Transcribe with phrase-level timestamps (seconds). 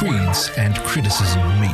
[0.00, 1.70] creeds and criticism meet.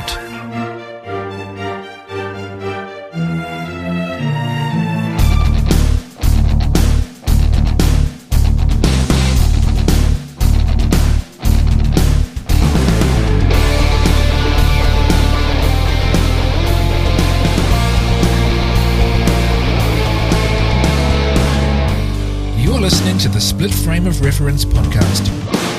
[22.58, 25.75] You're listening to the Split Frame of Reference podcast.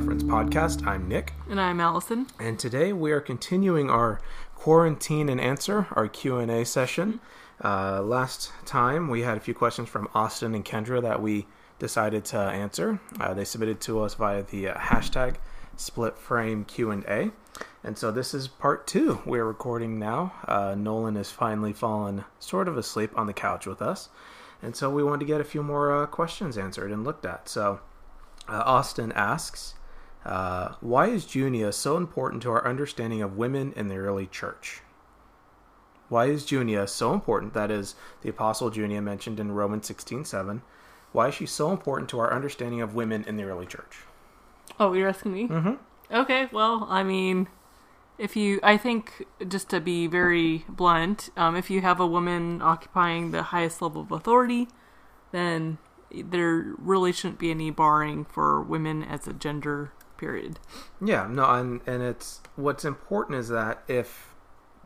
[0.00, 0.86] Reference podcast.
[0.86, 2.26] I'm Nick, And I'm Allison.
[2.38, 4.18] and today we are continuing our
[4.54, 7.20] quarantine and answer, our Q and A session.
[7.62, 11.46] Uh, last time we had a few questions from Austin and Kendra that we
[11.78, 12.98] decided to answer.
[13.20, 15.36] Uh, they submitted to us via the uh, hashtag
[15.76, 17.30] Split Frame Q and A,
[17.84, 19.20] and so this is part two.
[19.26, 20.32] We're recording now.
[20.48, 24.08] Uh, Nolan has finally fallen sort of asleep on the couch with us,
[24.62, 27.50] and so we wanted to get a few more uh, questions answered and looked at.
[27.50, 27.80] So.
[28.48, 29.74] Uh, Austin asks,
[30.24, 34.82] uh, why is Junia so important to our understanding of women in the early church?
[36.08, 37.54] Why is Junia so important?
[37.54, 40.62] That is the Apostle Junia mentioned in Romans 16:7.
[41.12, 44.04] Why is she so important to our understanding of women in the early church?
[44.78, 45.48] Oh, you're asking me?
[45.48, 45.74] Mm-hmm.
[46.14, 47.48] Okay, well, I mean,
[48.18, 52.60] if you, I think, just to be very blunt, um, if you have a woman
[52.60, 54.68] occupying the highest level of authority,
[55.32, 55.78] then
[56.12, 60.60] there really shouldn't be any barring for women as a gender, period.
[61.04, 64.28] Yeah, no, and and it's what's important is that if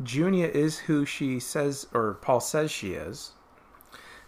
[0.02, 3.32] Junia is who she says or Paul says she is,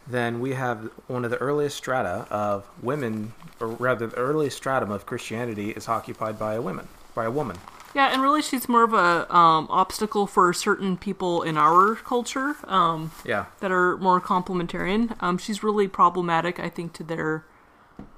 [0.06, 4.90] then we have one of the earliest strata of women, or rather, the earliest stratum
[4.90, 7.56] of Christianity is occupied by a woman, by a woman.
[7.94, 12.56] Yeah, and really, she's more of a um, obstacle for certain people in our culture.
[12.64, 15.16] Um, Yeah, that are more complementarian.
[15.22, 17.44] Um, she's really problematic, I think, to their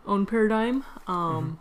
[0.04, 0.84] own paradigm.
[1.06, 1.60] Um,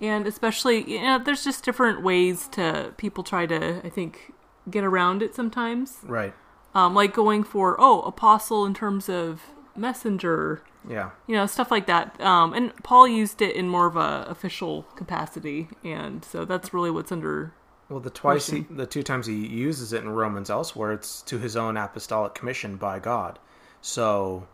[0.00, 4.32] And especially, you know, there's just different ways to people try to, I think,
[4.70, 5.98] get around it sometimes.
[6.02, 6.34] right.
[6.74, 9.42] Um, like going for, oh, apostle in terms of
[9.76, 12.20] messenger, Yeah, you know, stuff like that.
[12.20, 16.90] Um, and Paul used it in more of a official capacity, and so that's really
[16.90, 17.54] what's under.
[17.88, 21.38] Well, the twice he, the two times he uses it in Romans elsewhere, it's to
[21.38, 23.38] his own apostolic commission by God.
[23.80, 24.48] So,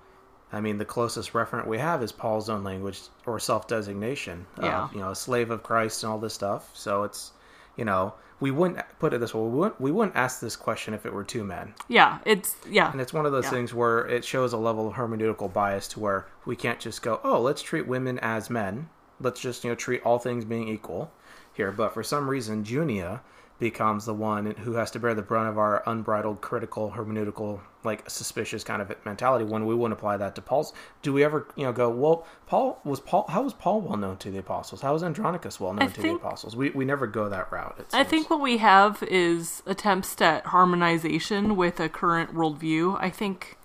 [0.52, 4.46] I mean, the closest referent we have is Paul's own language or self-designation.
[4.60, 4.84] Yeah.
[4.84, 6.70] Of, you know, a slave of Christ and all this stuff.
[6.74, 7.32] So it's,
[7.76, 9.42] you know, we wouldn't put it this way.
[9.42, 11.74] We wouldn't, we wouldn't ask this question if it were two men.
[11.88, 13.50] Yeah, it's yeah, And it's one of those Yeah.
[13.50, 17.20] things where it shows a level of hermeneutical bias to where we can't just go,
[17.22, 18.88] oh, let's treat women as men.
[19.20, 21.12] Let's just, you know, treat all things being equal
[21.52, 21.70] here.
[21.70, 23.20] But for some reason, Junia
[23.60, 28.08] becomes the one who has to bear the brunt of our unbridled, critical, hermeneutical, like
[28.08, 30.72] suspicious kind of mentality when we wouldn't apply that to Paul's.
[31.02, 34.16] Do we ever, you know, go, well, Paul was Paul, how was Paul well known
[34.16, 34.80] to the apostles?
[34.80, 36.56] How was Andronicus well known I to think- the apostles?
[36.56, 37.86] We, we never go that route.
[37.92, 42.96] I think what we have is attempts at harmonization with a current worldview.
[42.98, 43.58] I think,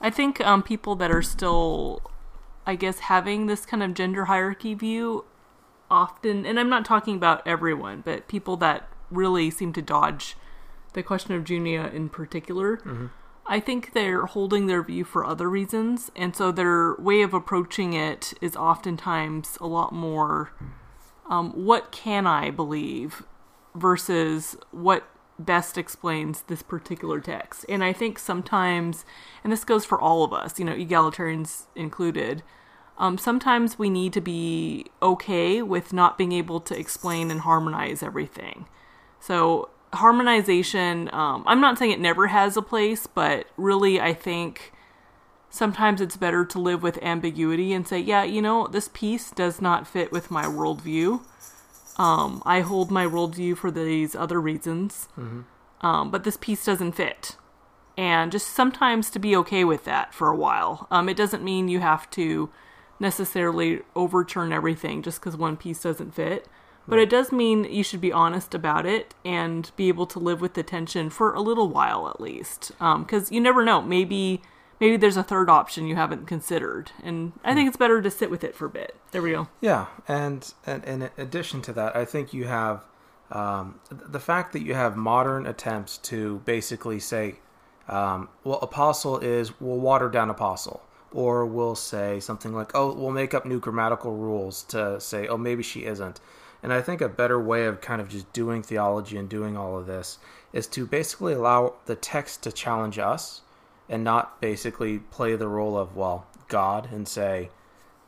[0.00, 2.02] I think um, people that are still,
[2.66, 5.24] I guess, having this kind of gender hierarchy view,
[5.88, 10.36] often, and I'm not talking about everyone, but people that really seem to dodge
[10.92, 12.76] the question of Junia in particular.
[13.46, 17.94] I think they're holding their view for other reasons, and so their way of approaching
[17.94, 20.52] it is oftentimes a lot more
[21.28, 23.24] um, what can I believe
[23.74, 27.64] versus what best explains this particular text.
[27.68, 29.04] And I think sometimes,
[29.42, 32.42] and this goes for all of us, you know, egalitarians included,
[32.98, 38.02] um, sometimes we need to be okay with not being able to explain and harmonize
[38.02, 38.68] everything.
[39.20, 44.72] So, harmonization, um, I'm not saying it never has a place, but really, I think
[45.50, 49.60] sometimes it's better to live with ambiguity and say, yeah, you know, this piece does
[49.60, 51.20] not fit with my worldview.
[51.98, 55.08] Um, I hold my worldview for these other reasons,
[55.82, 57.36] um, but this piece doesn't fit.
[57.96, 60.86] And just sometimes to be okay with that for a while.
[60.90, 62.48] Um, it doesn't mean you have to
[62.98, 66.46] necessarily overturn everything just because one piece doesn't fit.
[66.90, 70.40] But it does mean you should be honest about it and be able to live
[70.40, 72.72] with the tension for a little while at least.
[72.78, 73.80] Because you never know.
[73.80, 74.42] Maybe
[74.80, 76.90] maybe there's a third option you haven't considered.
[77.02, 78.96] And I think it's better to sit with it for a bit.
[79.12, 79.48] There we go.
[79.60, 82.84] Yeah, and, and, and in addition to that, I think you have
[83.30, 87.36] um, the fact that you have modern attempts to basically say,
[87.88, 90.82] um, well, apostle is, we'll water down apostle.
[91.12, 95.36] Or we'll say something like, oh, we'll make up new grammatical rules to say, oh,
[95.36, 96.20] maybe she isn't.
[96.62, 99.78] And I think a better way of kind of just doing theology and doing all
[99.78, 100.18] of this
[100.52, 103.42] is to basically allow the text to challenge us
[103.88, 107.50] and not basically play the role of well God and say,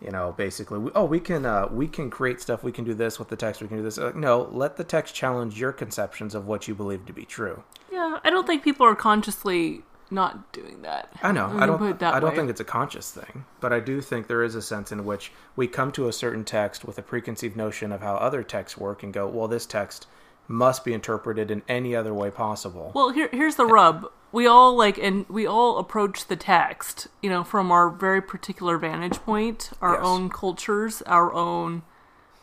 [0.00, 2.62] you know, basically, oh, we can uh, we can create stuff.
[2.62, 3.62] We can do this with the text.
[3.62, 3.98] We can do this.
[3.98, 7.62] Uh, no, let the text challenge your conceptions of what you believe to be true.
[7.90, 9.82] Yeah, I don't think people are consciously
[10.12, 11.12] not doing that.
[11.22, 11.46] I know.
[11.58, 11.78] I don't.
[11.78, 12.36] put it that I don't way.
[12.36, 15.32] think it's a conscious thing, but I do think there is a sense in which
[15.56, 19.02] we come to a certain text with a preconceived notion of how other texts work,
[19.02, 20.06] and go, well, this text
[20.48, 22.92] must be interpreted in any other way possible.
[22.94, 24.06] Well, here here's the rub.
[24.32, 28.78] We all like and we all approach the text, you know, from our very particular
[28.78, 30.02] vantage point, our Yes.
[30.04, 31.82] own cultures, our own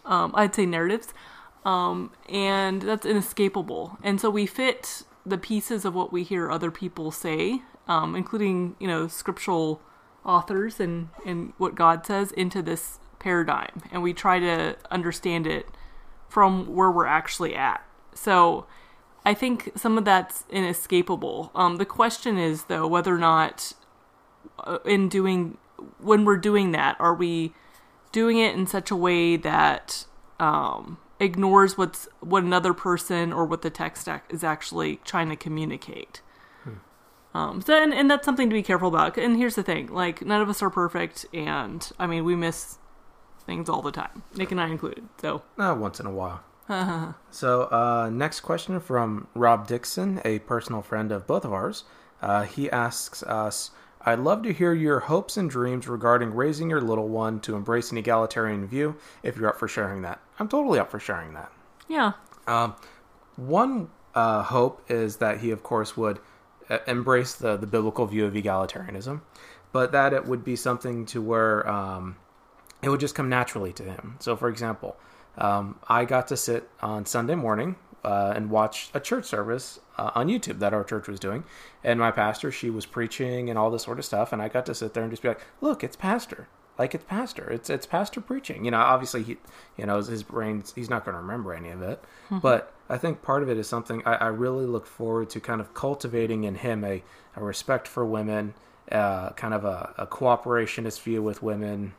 [0.06, 1.14] um, I'd say narratives.
[1.66, 3.98] Um, and that's inescapable.
[4.02, 8.76] And so we fit the pieces of what we hear other people say, um, including,
[8.80, 9.82] you know, scriptural
[10.26, 13.82] authors and, and what God says into this paradigm.
[13.92, 15.68] And we try to understand it
[16.28, 17.84] from where we're actually at.
[18.14, 18.66] So
[19.26, 21.52] I think some of that's inescapable.
[21.56, 23.74] Um, the question is, though, whether or not
[24.60, 25.58] uh, in doing
[26.00, 27.54] when we're doing that, are we
[28.12, 30.06] doing it in such a way that
[30.40, 35.36] um, ignores what's what another person or what the text ac- is actually trying to
[35.36, 36.22] communicate?
[37.34, 39.16] Um, so, and, and that's something to be careful about.
[39.18, 42.80] And here's the thing: like, none of us are perfect, and I mean, we miss
[43.46, 45.08] things all the time, Nick and I included.
[45.22, 46.44] So, Uh, once in a while.
[47.30, 51.84] so, uh, next question from Rob Dixon, a personal friend of both of ours.
[52.22, 53.72] Uh, he asks us,
[54.02, 57.92] I'd love to hear your hopes and dreams regarding raising your little one to embrace
[57.92, 60.20] an egalitarian view if you're up for sharing that.
[60.40, 61.52] I'm totally up for sharing that.
[61.88, 62.14] yeah,
[62.48, 62.76] Um,
[63.36, 66.20] one uh, hope is that he, of course, would
[66.70, 69.22] uh, embrace the, the biblical view of egalitarianism,
[69.72, 72.16] but that it would be something to where um,
[72.82, 74.16] it would just come naturally to him.
[74.20, 74.96] So, for example,
[75.38, 80.12] um, I got to sit on Sunday morning uh, and watch a church service uh,
[80.16, 81.44] on YouTube that our church was doing,
[81.84, 84.66] and my pastor, she was preaching and all this sort of stuff, and I got
[84.68, 86.48] to sit there and just be like, "Look, it's pastor."
[86.80, 88.64] Like it's pastor, it's it's pastor preaching.
[88.64, 89.38] You know, obviously he,
[89.78, 92.02] you know, his brain, he's not going to remember any of it.
[92.42, 95.60] But I think part of it is something I, I really look forward to kind
[95.60, 97.04] of cultivating in him a,
[97.36, 98.54] a respect for women,
[98.92, 101.94] uh, kind of a, a cooperationist view with women,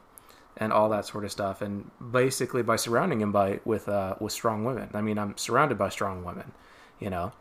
[0.57, 1.61] and all that sort of stuff.
[1.61, 4.89] And basically by surrounding him by with uh, with strong women.
[4.95, 6.53] I mean, I'm surrounded by strong women,
[6.99, 7.33] you know,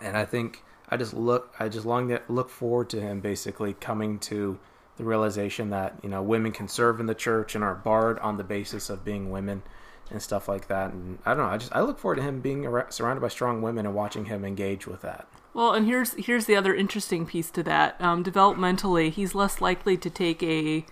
[0.00, 3.72] and I think I just look I just long to look forward to him basically
[3.72, 4.58] coming to
[4.96, 8.36] the realization that you know women can serve in the church and are barred on
[8.36, 9.62] the basis of being women
[10.10, 10.92] and stuff like that.
[10.92, 11.52] And I don't know.
[11.52, 14.44] I just I look forward to him being surrounded by strong women and watching him
[14.44, 15.26] engage with that.
[15.54, 18.00] Well, and here's here's the other interesting piece to that.
[18.00, 20.84] Um, developmentally, he's less likely to take a,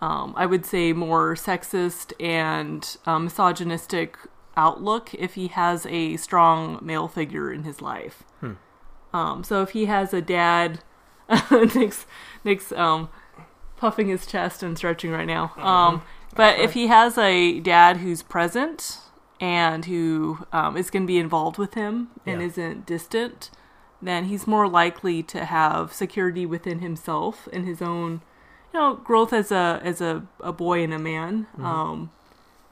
[0.00, 4.16] um, I would say, more sexist and um, misogynistic
[4.56, 8.24] outlook if he has a strong male figure in his life.
[9.12, 10.80] Um, so if he has a dad,
[11.50, 12.06] Nick's
[12.44, 13.08] Nick's um,
[13.80, 15.52] puffing his chest and stretching right now.
[15.56, 16.02] Um,
[16.36, 18.98] but if he has a dad who's present
[19.40, 22.46] and who um, is going to be involved with him and Yeah.
[22.46, 23.50] isn't distant,
[24.02, 28.20] then he's more likely to have security within himself and his own,
[28.72, 31.46] you know, growth as a as a, a boy and a man.
[31.58, 32.10] Um,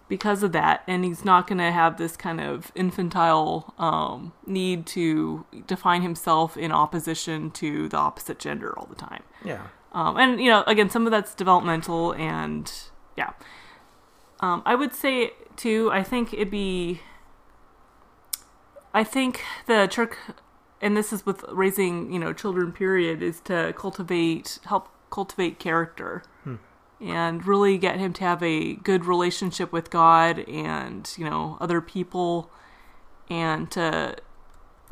[0.08, 4.86] because of that, and he's not going to have this kind of infantile um, need
[4.86, 9.22] to define himself in opposition to the opposite gender all the time.
[9.44, 9.64] Yeah.
[9.92, 12.70] Um, and you know, again, some of that's developmental, and
[13.16, 13.32] yeah.
[14.40, 15.90] Um, I would say too.
[15.92, 17.00] I think it'd be.
[18.92, 20.16] I think the trick,
[20.80, 22.72] and this is with raising you know children.
[22.72, 26.22] Period is to cultivate, help cultivate character,
[27.00, 31.80] and really get him to have a good relationship with God and you know other
[31.80, 32.50] people,
[33.30, 34.16] and to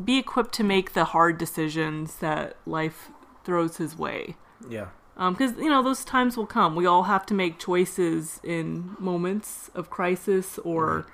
[0.02, 3.10] be equipped to make the hard decisions that life
[3.44, 4.36] throws his way
[4.68, 4.88] Yeah.
[5.16, 6.75] because you know those times will come.
[6.76, 11.06] We all have to make choices in moments of crisis, or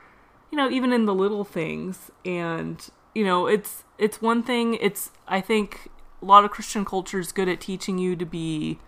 [0.51, 2.11] you know, even in the little things.
[2.25, 2.77] And
[3.15, 4.75] you know, it's it's one thing.
[4.81, 8.79] It's I think a lot of Christian culture is good at teaching you to be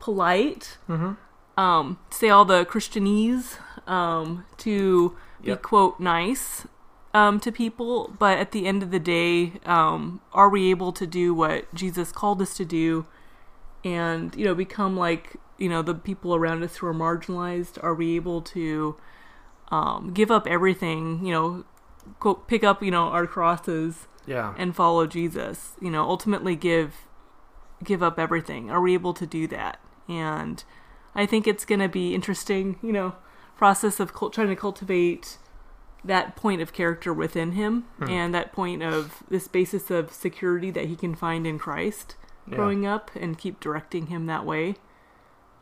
[0.00, 0.76] polite,
[1.56, 3.56] um, say all the Christianese,
[3.88, 5.62] um, to be Yep.
[5.62, 6.66] quote nice.
[7.14, 11.06] Um, to people, but at the end of the day, um, are we able to
[11.06, 13.06] do what Jesus called us to do,
[13.84, 17.94] and you know become like you know the people around us who are marginalized are
[17.94, 18.96] we able to
[19.68, 21.64] um, give up everything you know
[22.20, 24.54] go pick up you know our crosses Yeah.
[24.58, 26.94] and follow jesus you know ultimately give
[27.82, 28.70] give up everything?
[28.70, 29.78] Are we able to do that?
[30.08, 30.64] And
[31.14, 33.14] i think it's going to be interesting you know
[33.56, 35.38] process of cult- trying to cultivate
[36.04, 40.86] that point of character within him and that point of this basis of security that
[40.86, 42.56] he can find in christ Yeah.
[42.56, 44.76] growing up and keep directing him that way.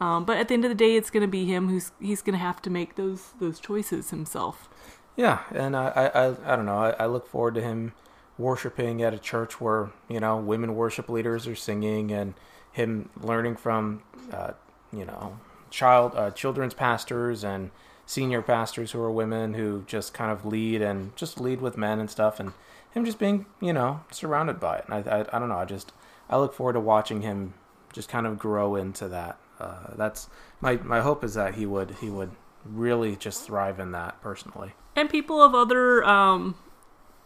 [0.00, 2.22] Um, but at the end of the day, it's going to be him who's he's
[2.22, 4.68] going to have to make those those choices himself.
[5.14, 6.78] Yeah, and I, I, I, don't know.
[6.78, 7.92] I, I look forward to him
[8.38, 12.34] worshiping at a church where you know women worship leaders are singing, and
[12.72, 14.52] him learning from, uh,
[14.92, 15.38] you know,
[15.70, 17.70] child uh, children's pastors and
[18.04, 22.00] senior pastors who are women who just kind of lead and just lead with men
[22.00, 22.52] and stuff, and
[22.90, 24.84] him just being you know surrounded by it.
[24.88, 25.58] And I, I, I don't know.
[25.58, 25.92] I just
[26.28, 27.54] I look forward to watching him
[27.92, 29.38] just kind of grow into that.
[29.60, 30.28] Uh, that's
[30.60, 32.30] my my hope is that he would he would
[32.64, 34.72] really just thrive in that personally.
[34.94, 36.54] and people of other um,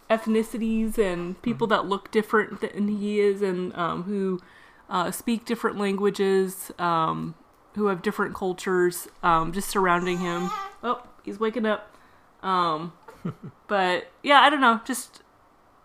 [0.09, 4.41] ethnicities and people that look different than he is and um, who
[4.89, 7.35] uh, speak different languages, um,
[7.75, 10.51] who have different cultures, um, just surrounding him.
[10.83, 11.95] Oh, he's waking up.
[12.43, 12.93] Um,
[13.67, 14.81] but yeah, I don't know.
[14.85, 15.23] Just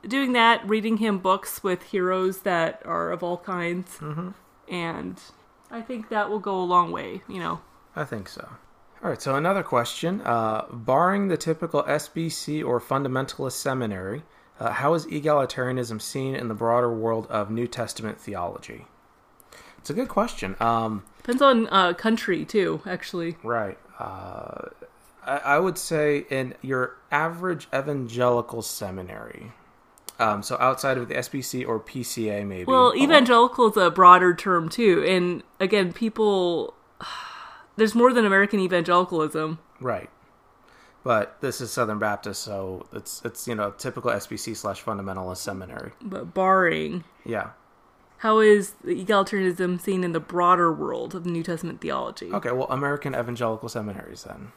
[0.07, 3.99] doing that, reading him books with heroes that are of all kinds,
[4.69, 5.19] and
[5.69, 7.21] I think that will go a long way.
[7.27, 7.61] You know.
[7.95, 8.47] I think so.
[9.03, 10.21] All right, so another question.
[10.21, 14.21] Uh, barring the typical SBC or fundamentalist seminary,
[14.59, 18.85] uh, how is egalitarianism seen in the broader world of New Testament theology?
[19.79, 20.55] It's a good question.
[20.59, 23.37] Um, Depends on uh, country too, actually.
[23.43, 23.77] right.
[23.97, 24.69] Uh,
[25.25, 29.51] I, I would say in your average evangelical seminary,
[30.21, 32.65] um, so outside of the SBC or PCA, maybe.
[32.65, 36.73] Well, evangelical is a broader term too, and again, people.
[37.77, 39.57] There's more than American evangelicalism.
[39.79, 40.09] Right.
[41.03, 45.91] But this is Southern Baptist, so it's it's you know typical SBC slash fundamentalist seminary.
[46.01, 47.51] But barring, Yeah.
[48.17, 52.31] how is egalitarianism seen in the broader world of New Testament theology?
[52.31, 54.51] Okay, well, American evangelical seminaries then.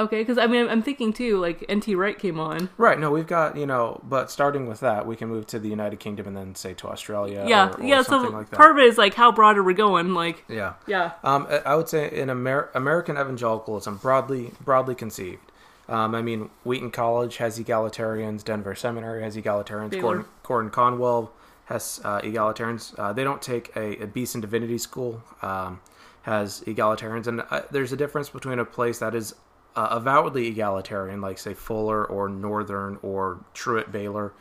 [0.00, 1.38] Okay, because I mean, I'm thinking too.
[1.38, 1.94] Like N.T.
[1.94, 2.70] Wright came on.
[2.78, 2.98] Right.
[2.98, 6.00] No, we've got you know, but starting with that, we can move to the United
[6.00, 7.44] Kingdom and then say to Australia.
[7.46, 8.02] yeah, or, or yeah.
[8.02, 8.56] So something like that.
[8.56, 10.14] part of it is like how broad are we going?
[10.14, 10.72] Like, yeah.
[10.86, 15.42] yeah, Um, I- I would say in Amer- American evangelicalism, broadly broadly conceived.
[15.88, 18.42] Um, I mean, Wheaton College has egalitarians.
[18.44, 19.90] Denver Seminary has egalitarians.
[19.90, 20.02] Baylor.
[20.02, 21.32] Gordon, Gordon Conwell
[21.66, 22.98] has uh, egalitarians.
[22.98, 25.80] Uh, they don't take a, a Beeson Divinity School um,
[26.22, 29.34] has egalitarians, and uh, there's a difference between a place that is
[29.76, 34.32] uh, avowedly egalitarian, like say Fuller or Northern or Truett Baylor,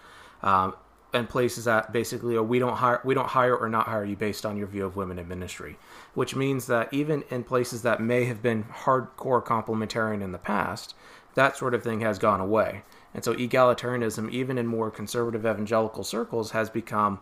[0.42, 0.74] um,
[1.14, 4.16] and places that basically are, we don't hire we don't hire or not hire you
[4.16, 5.78] based on your view of women in ministry,
[6.14, 10.96] which means that even in places that may have been hardcore complementarian in the past,
[11.36, 12.84] that sort of thing has gone away.
[13.14, 17.20] And so egalitarianism, even in more conservative evangelical circles, has become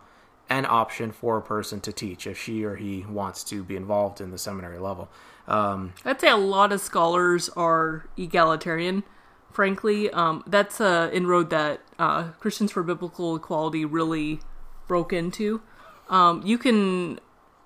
[0.50, 4.20] an option for a person to teach if she or he wants to be involved
[4.20, 5.08] in the seminary level.
[5.48, 9.02] Um, I'd say a lot of scholars are egalitarian.
[9.50, 14.40] Frankly, um, that's a inroad that uh, Christians for Biblical Equality really
[14.86, 15.62] broke into.
[16.08, 17.18] Um, you can,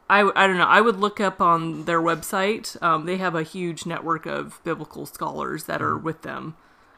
[0.08, 2.80] I, I don't know, I would look up on their website.
[2.82, 6.56] Um, they have a huge network of biblical scholars that are with them,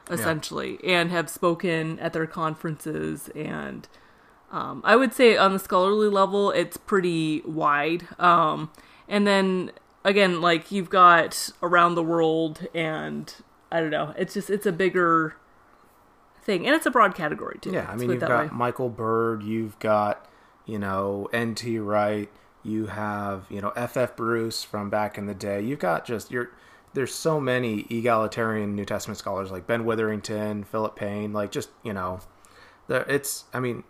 [0.09, 3.29] essentially, and have spoken at their conferences.
[3.35, 3.87] And
[4.51, 8.07] um, I would say on the scholarly level, it's pretty wide.
[8.19, 8.71] Um,
[9.07, 9.71] and then
[10.05, 13.33] again, like you've got around the world, and
[13.71, 15.35] I don't know, it's just it's a bigger
[16.41, 17.71] thing, and it's a broad category too.
[17.71, 18.49] Yeah, I mean, you've got way.
[18.53, 20.29] Michael Bird, you've got,
[20.65, 21.79] you know, N.T.
[21.79, 22.29] Wright,
[22.63, 24.15] you have, you know, F.F.
[24.15, 25.61] Bruce from back in the day.
[25.61, 26.51] You've got just, you're,
[26.93, 31.93] there's so many egalitarian New Testament scholars like Ben Witherington, Philip Payne, like just, you
[31.93, 32.19] know,
[32.87, 33.83] the, it's, I mean,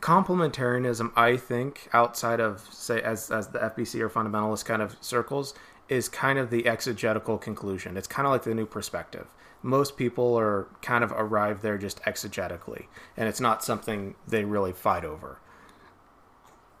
[0.00, 5.54] complementarianism, I think, outside of, say, as, as the SBC or fundamentalist kind of circles,
[5.88, 7.96] is kind of the exegetical conclusion.
[7.96, 9.26] It's kind of like the new perspective.
[9.62, 12.86] Most people are kind of arrive there just exegetically,
[13.16, 15.38] and it's not something they really fight over.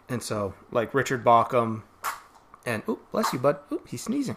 [0.08, 1.82] And so, like Richard Bauckham,
[2.64, 3.58] and oop, bless you, bud.
[3.72, 4.36] Oop, he's sneezing.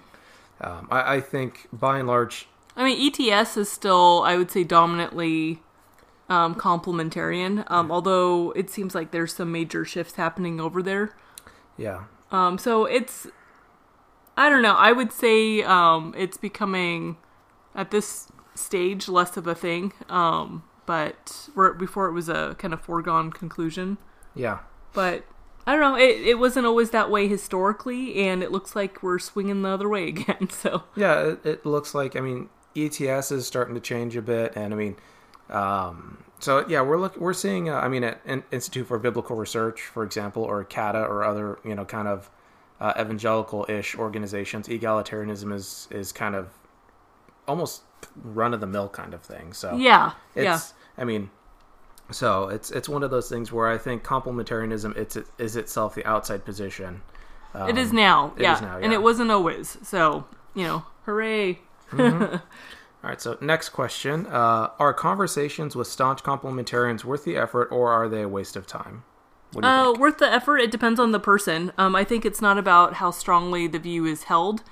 [0.59, 4.63] Um, I, I think by and large, I mean, ETS is still, I would say,
[4.63, 5.61] dominantly
[6.31, 7.69] um, complementarian.
[7.69, 11.11] Um, although it seems like there's some major shifts happening over there.
[11.77, 13.27] yeah, Um, so it's,
[14.37, 14.75] I don't know.
[14.75, 17.17] I would say um, it's becoming
[17.75, 19.91] at this stage less of a thing.
[20.07, 23.97] Um, but before it was a kind of foregone conclusion.
[24.33, 24.59] yeah,
[24.93, 25.25] But
[25.67, 25.95] I don't know.
[25.95, 29.87] It it wasn't always that way historically, and it looks like we're swinging the other
[29.87, 30.49] way again.
[30.49, 31.21] So yeah.
[31.21, 34.77] It, it looks like I mean ETS is starting to change a bit, and I
[34.77, 34.95] mean,
[35.51, 37.69] um, so yeah, we're look we're seeing.
[37.69, 41.59] Uh, I mean, at In- Institute for Biblical Research, for example, or CATA, or other
[41.63, 42.29] you know kind of
[42.79, 46.49] uh, evangelical-ish organizations, egalitarianism is is kind of
[47.47, 47.83] almost
[48.23, 49.53] run of the mill kind of thing.
[49.53, 50.59] So yeah, It's, yeah.
[50.97, 51.29] I mean,
[52.11, 56.05] So it's it's one of those things where I think complementarianism it's is itself the
[56.05, 57.01] outside position.
[57.53, 58.55] Um, it is now, it yeah.
[58.55, 59.77] is now, and it wasn't always.
[59.83, 61.59] So you know, hooray!
[63.03, 63.19] All right.
[63.21, 68.21] So next question: uh, Are conversations with staunch complementarians worth the effort, or are they
[68.21, 69.03] a waste of time?
[69.53, 69.99] What do you Uh, think?
[69.99, 70.59] worth the effort.
[70.59, 71.71] It depends on the person.
[71.77, 74.63] Um, I think it's not about how strongly the view is held,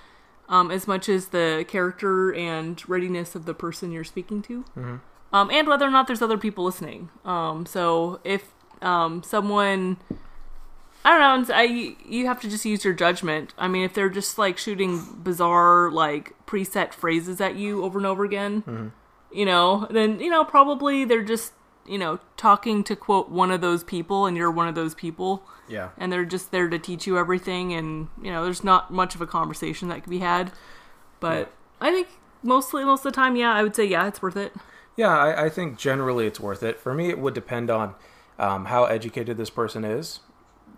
[0.47, 4.95] um, as much as the character and readiness of the person you're speaking to, Mm-hmm.
[5.33, 7.09] um, and whether or not there's other people listening.
[7.25, 9.97] Um, so if um, someone,
[11.05, 13.53] I don't know, I you have to just use your judgment.
[13.57, 18.05] I mean, if they're just like shooting bizarre like preset phrases at you over and
[18.05, 18.87] over again, Mm-hmm.
[19.31, 21.53] you know, then you know probably they're just
[21.87, 25.43] you know talking to quote one of those people, and you're one of those people,
[25.69, 25.89] Yeah.
[25.97, 29.21] and they're just there to teach you everything, and you know there's not much of
[29.21, 30.51] a conversation that can be had.
[31.21, 31.51] But
[31.81, 32.07] I think
[32.43, 34.53] mostly most of the time, yeah, I would say yeah, it's worth it.
[34.97, 36.77] Yeah, I, I think generally it's worth it.
[36.77, 37.95] For me, it would depend on
[38.37, 40.19] um, how educated this person is,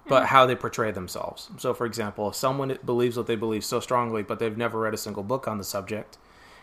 [0.07, 1.49] but how they portray themselves.
[1.57, 4.93] So, for example, if someone believes what they believe so strongly, but they've never read
[4.93, 6.17] a single book on the subject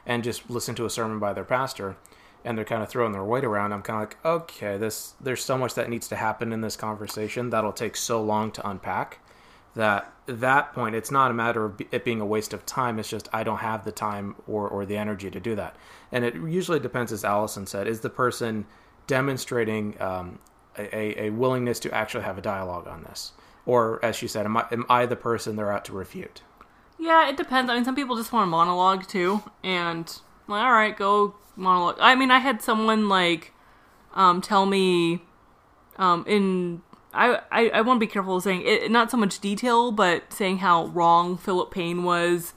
[0.04, 1.97] and just listened to a sermon by their pastor,
[2.45, 5.45] and they're kind of throwing their weight around, I'm kind of like, okay, this there's
[5.45, 9.21] so much that needs to happen in this conversation that'll take so long to unpack
[9.75, 13.09] that that point it's not a matter of it being a waste of time it's
[13.09, 15.76] just i don't have the time or, or the energy to do that
[16.11, 18.66] and it usually depends as allison said is the person
[19.07, 20.38] demonstrating um,
[20.78, 23.32] a, a willingness to actually have a dialogue on this
[23.66, 26.42] or as she said am I, am I the person they're out to refute
[26.99, 27.70] Yeah, it depends.
[27.70, 30.06] I mean, some people just want a monologue too, and
[30.49, 31.97] like, all right, go monologue.
[32.00, 33.52] I mean, I had someone like
[34.14, 35.23] um, tell me
[35.97, 36.82] um, in
[37.12, 40.58] I I, I want to be careful saying it, not so much detail, but saying
[40.58, 42.54] how wrong Philip Payne was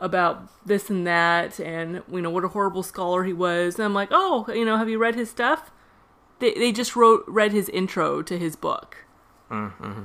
[0.00, 3.76] about this and that, and you know what a horrible scholar he was.
[3.76, 5.70] And I'm like, oh, you know, have you read his stuff?
[6.40, 9.04] They they just wrote read his intro to his book,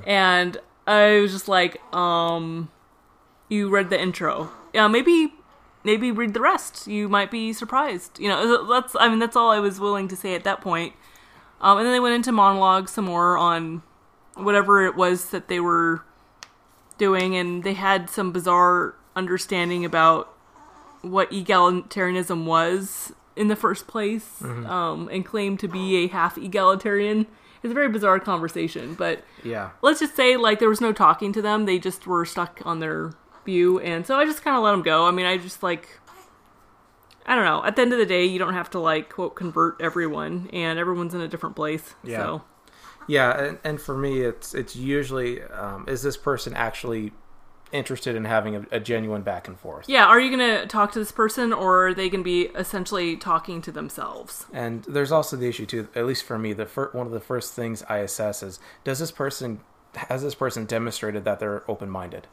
[0.07, 2.69] and I was just like, um
[3.50, 4.50] you read the intro.
[4.74, 5.33] Yeah, maybe
[5.83, 6.87] maybe read the rest.
[6.87, 8.19] You might be surprised.
[8.19, 10.93] You know, that's I mean that's all I was willing to say at that point.
[11.61, 13.83] Um, and then they went into monologue some more on
[14.35, 16.03] whatever it was that they were
[16.98, 20.33] doing, and they had some bizarre understanding about
[21.01, 27.27] what egalitarianism was in the first place, um, and claim to be a half egalitarian.
[27.63, 29.69] It's a very bizarre conversation, but yeah.
[29.81, 31.65] let's just say like there was no talking to them.
[31.65, 33.11] They just were stuck on their
[33.46, 35.05] view and so i just kind of let them go.
[35.05, 36.00] I mean i just like
[37.25, 37.61] i don't know.
[37.65, 40.79] At the end of the day you don't have to like quote convert everyone and
[40.79, 42.17] everyone's in a different place Yeah.
[42.17, 42.41] so.
[43.05, 47.11] Yeah and, and for me it's it's usually um, is this person actually
[47.74, 51.00] interested in having a, a genuine back and forth yeah are you gonna talk to
[51.00, 55.48] this person or are they gonna be essentially talking to themselves And there's also the
[55.48, 55.88] issue too.
[55.96, 59.00] At least for me, the fir- one of the first things I assess is: does
[59.00, 59.59] this person
[59.96, 62.27] has this person demonstrated that they're open minded?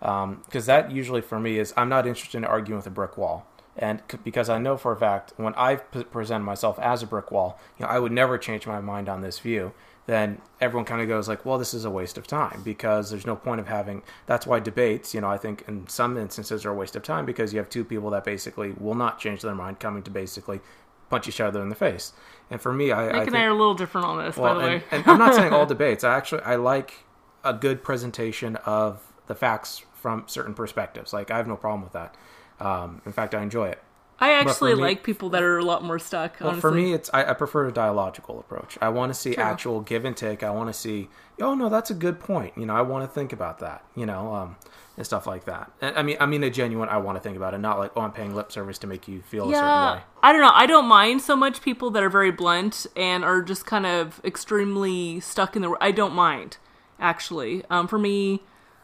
[0.00, 3.16] Because um, that usually for me is I'm not interested in arguing with a brick
[3.16, 7.02] wall, and c- because I know for a fact when I p- present myself as
[7.02, 9.72] a brick wall, you know, I would never change my mind on this view.
[10.06, 13.26] Then everyone kind of goes like, well, this is a waste of time because there's
[13.26, 14.02] no point of having.
[14.26, 17.24] That's why debates, you know, I think in some instances are a waste of time
[17.24, 20.60] because you have two people that basically will not change their mind, coming to basically
[21.08, 22.12] punch each other in the face.
[22.50, 24.36] And for me, I, I nick think and i are a little different on this
[24.36, 26.02] well, by the and, way and I'm not saying all debates.
[26.02, 27.04] I actually I like
[27.44, 31.12] a good presentation of the facts from certain perspectives.
[31.12, 32.16] Like I have no problem with that.
[32.58, 33.82] Um, in fact, I enjoy it.
[34.26, 36.60] I actually me- like people that are a lot more stuck Well, honestly.
[36.60, 38.78] for me, it's I, I prefer a dialogical approach.
[38.80, 39.42] I want to see True.
[39.42, 40.42] actual give and take.
[40.42, 41.08] I want to see,
[41.40, 42.52] oh no, that's a good point.
[42.56, 43.84] You know, I want to think about that.
[43.96, 44.56] You know, um,
[44.96, 45.70] and stuff like that.
[45.80, 46.88] And, I mean, I mean a genuine.
[46.88, 49.08] I want to think about it, not like oh, I'm paying lip service to make
[49.08, 50.02] you feel a certain way.
[50.22, 53.42] i don't know i don't mind so much people that are very blunt and are
[53.42, 56.58] just kind of extremely stuck in the i don't mind
[57.00, 58.40] actually um, for me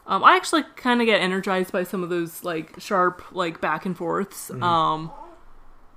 [0.07, 3.85] um, i actually kind of get energized by some of those like sharp like back
[3.85, 5.11] and forths um,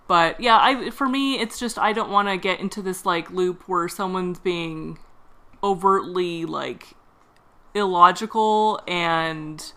[0.08, 3.30] but yeah i for me it's just i don't want to get into this like
[3.30, 4.98] loop where someone's being
[5.62, 6.94] overtly like
[7.74, 9.72] illogical and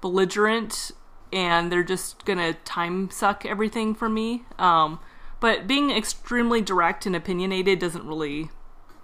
[0.00, 0.92] belligerent
[1.32, 4.44] and they're just gonna time suck everything from me.
[4.58, 5.00] Um,
[5.40, 8.50] but being extremely direct and opinionated doesn't really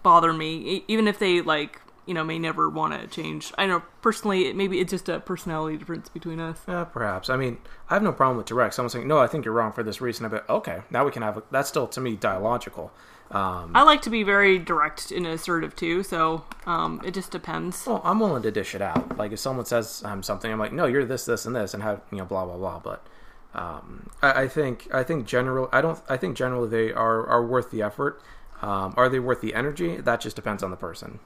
[0.03, 3.53] bother me, even if they like you know may never want to change.
[3.57, 6.61] I know personally, it, maybe it's just a personality difference between us.
[6.67, 7.31] Yeah, perhaps.
[7.31, 8.75] I mean, I have no problem with direct.
[8.75, 11.11] Someone saying, "No, I think you're wrong for this reason." I bet, okay, now we
[11.11, 11.39] can have.
[11.39, 12.93] A, that's still to me dialogical.
[13.31, 17.87] Um, I like to be very direct and assertive too, so um, it just depends.
[17.87, 19.17] well, I'm willing to dish it out.
[19.17, 21.83] Like if someone says um, something, I'm like, "No, you're this, this, and this," and
[21.83, 22.79] have you know, blah, blah, blah.
[22.81, 23.07] But
[23.55, 27.45] um, I, I think, I think general, I don't, I think generally they are are
[27.45, 28.21] worth the effort.
[28.61, 29.97] Um, are they worth the energy?
[29.97, 31.19] That just depends on the person.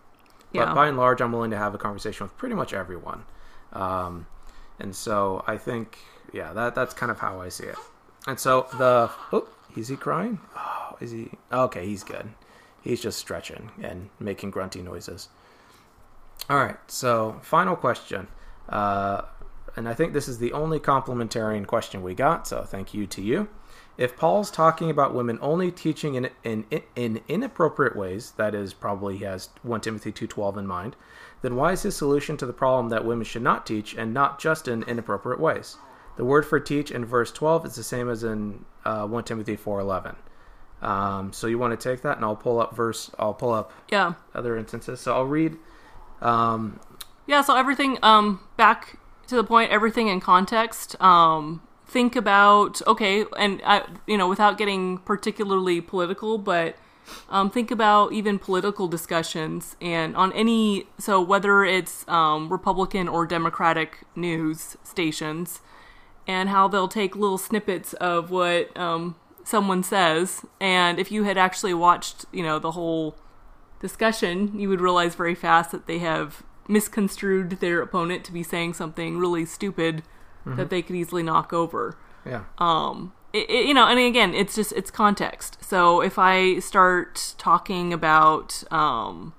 [0.53, 0.67] Yeah.
[0.67, 3.25] But by and large, I'm willing to have a conversation with pretty much everyone.
[3.73, 4.27] Um,
[4.79, 5.99] and so I think,
[6.33, 7.77] yeah, that that's kind of how I see it.
[8.27, 10.41] And so the oh, is he crying?
[10.57, 11.31] Oh, is he?
[11.53, 12.31] Okay, he's good.
[12.83, 15.29] He's just stretching and making grunty noises.
[16.49, 18.29] All right, so final question.
[18.69, 19.23] Uh,
[19.75, 23.23] and I think this is the only complementarian question we got, so thank you to
[23.23, 23.49] you.
[23.99, 29.17] If Paul's talking about women only teaching in, in, in inappropriate ways, that is, probably
[29.17, 30.97] he has 1 Timothy 2.12 in mind,
[31.41, 34.39] then why is his solution to the problem that women should not teach and not
[34.39, 35.77] just in inappropriate ways?
[36.17, 39.57] The word for teach in verse 12 is the same as in uh, 1 Timothy
[39.57, 40.17] 4.11.
[40.83, 43.11] Um, so you want to take that, and I'll pull up verse.
[43.19, 44.13] I'll pull up Yeah.
[44.35, 45.01] other instances.
[45.01, 45.57] So I'll read.
[46.21, 46.81] Um,
[47.27, 51.01] Yeah, so everything um back to the point, everything in context.
[51.01, 56.77] Um think about okay, and I you know, without getting particularly political, but
[57.31, 63.25] um think about even political discussions and on any so whether it's um Republican or
[63.27, 65.61] Democratic news stations
[66.27, 70.45] and how they'll take little snippets of what um someone says.
[70.61, 73.17] And if you had actually watched, you know, the whole
[73.81, 78.75] discussion, you would realize very fast that they have misconstrued their opponent to be saying
[78.75, 80.03] something really stupid
[80.47, 81.99] that they could easily knock over.
[82.25, 82.45] yeah.
[82.59, 85.59] Um, it, it- you know, and again, it's just it's context.
[85.61, 89.35] So if I start talking about, um,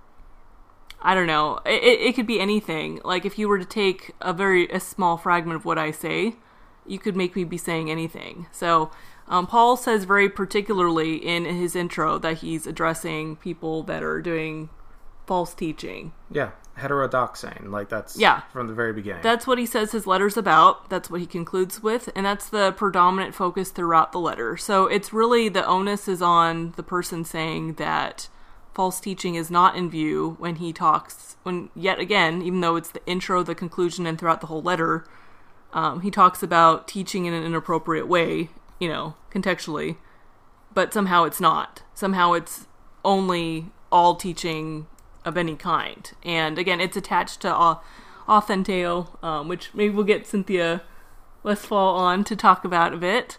[1.02, 3.00] I don't know, it, it it could be anything.
[3.04, 6.36] Like if you were to take a very a small fragment of what I say,
[6.86, 8.48] you could make me be saying anything.
[8.52, 8.92] So.
[9.30, 14.70] Um, Paul says very particularly in his intro that he's addressing people that are doing
[15.26, 16.14] false teaching.
[16.32, 17.70] Yeah, heterodoxane.
[17.72, 18.42] Like that's Yeah.
[18.52, 19.24] from the very beginning.
[19.24, 20.90] That's what he says his letter's about.
[20.90, 24.58] That's what he concludes with, and that's the predominant focus throughout the letter.
[24.58, 28.30] So it's really the onus is on the person saying that
[28.74, 31.36] false teaching is not in view when he talks.
[31.44, 35.04] When yet again, even though it's the intro, the conclusion, and throughout the whole letter,
[35.74, 38.50] um, he talks about teaching in an inappropriate way.
[38.80, 39.98] You know, contextually,
[40.72, 41.82] but somehow it's not.
[41.96, 42.68] Somehow it's
[43.04, 44.86] only all teaching
[45.28, 46.12] of any kind.
[46.24, 47.82] And again, it's attached to au-
[48.28, 50.82] Authenteo, um, which maybe we'll get Cynthia
[51.44, 53.38] Westfall on to talk about a bit.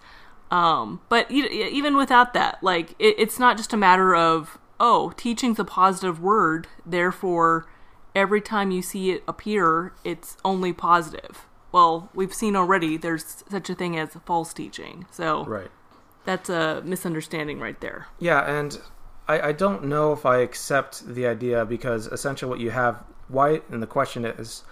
[0.51, 5.13] Um, but e- even without that, like it, it's not just a matter of oh,
[5.17, 7.67] teaching's a positive word, therefore
[8.15, 11.47] every time you see it appear, it's only positive.
[11.73, 15.71] Well, we've seen already there's such a thing as false teaching, so right.
[16.25, 18.07] that's a misunderstanding right there.
[18.19, 18.81] Yeah, and
[19.29, 23.61] I, I don't know if I accept the idea because essentially what you have why
[23.71, 24.65] and the question is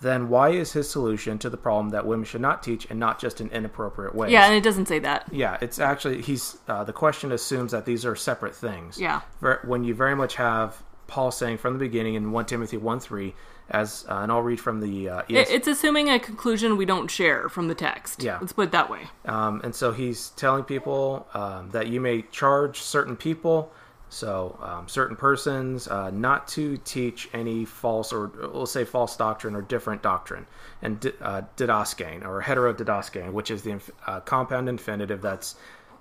[0.00, 3.20] then why is his solution to the problem that women should not teach and not
[3.20, 4.32] just in inappropriate ways?
[4.32, 5.28] Yeah, and it doesn't say that.
[5.32, 9.00] Yeah, it's actually he's uh, the question assumes that these are separate things.
[9.00, 9.20] Yeah.
[9.40, 13.00] Ver- when you very much have Paul saying from the beginning in one Timothy one
[13.00, 13.34] three
[13.70, 17.08] as uh, and I'll read from the uh, ES- it's assuming a conclusion we don't
[17.08, 18.22] share from the text.
[18.22, 18.38] Yeah.
[18.40, 19.02] Let's put it that way.
[19.24, 23.72] Um, and so he's telling people um, that you may charge certain people,
[24.10, 29.54] so um, certain persons, uh, not to teach any false or let's say false doctrine
[29.54, 30.46] or different doctrine,
[30.82, 35.54] and di- uh, didaskane or heterodidaskane, which is the inf- uh, compound infinitive that's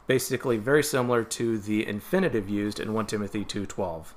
[0.07, 4.07] basically very similar to the infinitive used in 1 Timothy 2.12.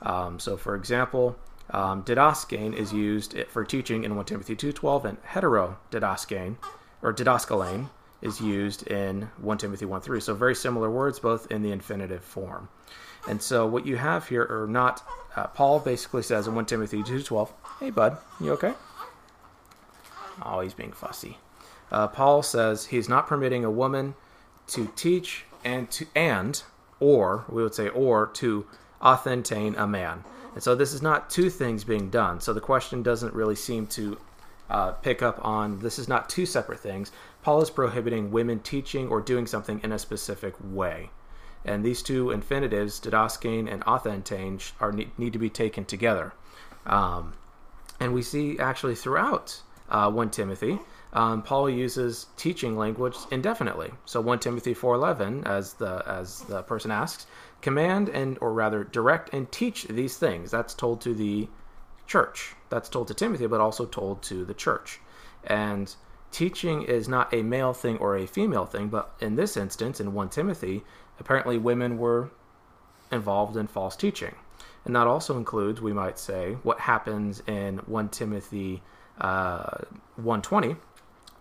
[0.00, 1.36] Um, so, for example,
[1.68, 6.56] um, didaskane is used for teaching in 1 Timothy 2.12, and heterodidaskane,
[7.02, 7.90] or didaskalane,
[8.22, 10.22] is used in 1 Timothy 1.3.
[10.22, 12.70] So, very similar words, both in the infinitive form.
[13.28, 15.02] And so, what you have here are not,
[15.36, 18.74] uh, Paul basically says in 1 Timothy 2.12, hey, bud, you okay?
[20.44, 21.38] Oh, he's being fussy.
[21.90, 24.14] Uh, Paul says he's not permitting a woman
[24.68, 26.62] to teach and to and
[27.00, 28.66] or we would say or to
[29.02, 30.24] authentain a man.
[30.54, 32.40] And so this is not two things being done.
[32.40, 34.18] So the question doesn't really seem to
[34.70, 37.12] uh, pick up on this is not two separate things.
[37.42, 41.10] Paul is prohibiting women teaching or doing something in a specific way.
[41.64, 46.32] And these two infinitives, didaskane and authentain, are need, need to be taken together.
[46.86, 47.34] Um,
[48.00, 50.80] and we see actually throughout uh, 1 Timothy,
[51.12, 53.92] um, Paul uses teaching language indefinitely.
[54.06, 57.26] So 1 Timothy 4:11, as the as the person asks,
[57.60, 60.50] command and or rather direct and teach these things.
[60.50, 61.48] That's told to the
[62.06, 62.54] church.
[62.70, 65.00] That's told to Timothy, but also told to the church.
[65.44, 65.94] And
[66.30, 70.14] teaching is not a male thing or a female thing, but in this instance, in
[70.14, 70.82] 1 Timothy,
[71.18, 72.30] apparently women were
[73.10, 74.34] involved in false teaching.
[74.84, 78.82] And that also includes, we might say, what happens in 1 Timothy
[79.20, 79.78] uh,
[80.16, 80.76] 120,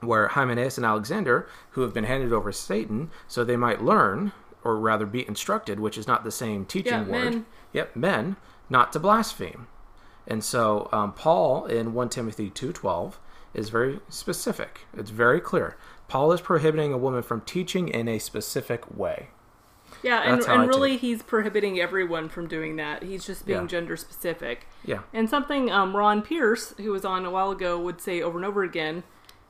[0.02, 4.32] where Hymenaeus and Alexander, who have been handed over to Satan, so they might learn
[4.64, 7.24] or rather be instructed, which is not the same teaching Yeah, word.
[7.34, 7.46] men.
[7.74, 8.36] Yep, men
[8.70, 9.68] not to blaspheme.
[10.28, 13.14] And so um, Paul in 1 Timothy 2:12
[13.54, 14.82] is very specific.
[14.96, 15.76] It's very clear.
[16.08, 19.30] Paul is prohibiting a woman from teaching in a specific way.
[20.04, 23.04] Yeah, and, That's how I and really, he's prohibiting everyone from doing that.
[23.04, 23.68] He's just being Yeah.
[23.68, 24.68] gender specific.
[24.84, 25.02] Yeah.
[25.14, 28.46] And something um, Ron Pierce, who was on a while ago, would say over and
[28.46, 29.04] over again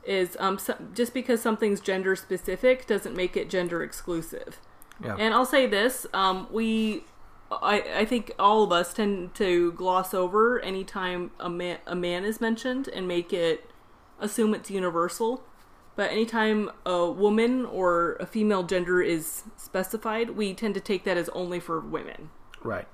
[0.04, 4.58] is um, so, just because something's gender specific doesn't make it gender exclusive.
[5.02, 5.16] Yeah.
[5.18, 7.04] And I'll say this: um, we,
[7.50, 12.24] I, I think all of us tend to gloss over anytime a man a man
[12.24, 13.70] is mentioned and make it
[14.20, 15.42] assume it's universal.
[16.02, 21.16] But anytime a woman or a female gender is specified, we tend to take that
[21.16, 22.30] as only for women.
[22.60, 22.88] Right.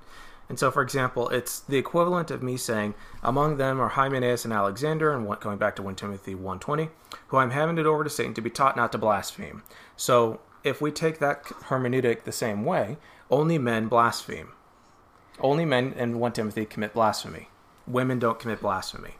[0.46, 2.92] And so, for example, it's the equivalent of me saying,
[3.22, 6.90] among them are Hymenaeus and Alexander, and going back to 1 Timothy 1.20,
[7.28, 9.62] who I'm handed over to Satan to be taught not to blaspheme.
[9.96, 12.98] So, if we take that hermeneutic the same way,
[13.30, 14.52] only men blaspheme.
[15.40, 17.48] Only men in 1 Timothy commit blasphemy.
[17.86, 19.14] Women don't commit blasphemy.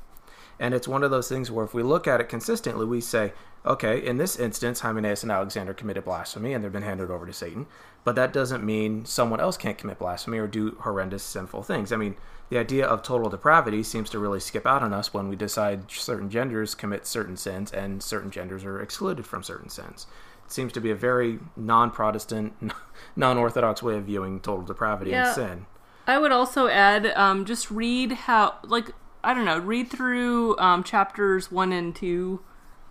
[0.61, 3.33] And it's one of those things where if we look at it consistently, we say,
[3.67, 7.33] okay, in this instance, Hymenaeus and Alexander committed blasphemy and they've been handed over to
[7.33, 7.67] Satan.
[8.05, 11.93] But that doesn't mean someone else can't commit blasphemy or do horrendous sinful things.
[11.93, 12.17] I mean,
[12.49, 15.91] the idea of total depravity seems to really skip out on us when we decide
[15.91, 20.07] certain genders commit certain sins and certain genders are excluded from certain sins.
[20.47, 22.55] It seems to be a very non Protestant,
[23.17, 25.27] non Orthodox way of viewing total depravity Yeah.
[25.27, 25.67] and sin.
[26.07, 28.93] I would also add, um, just read how, like,
[29.23, 32.41] I don't know, read through um, chapters one and two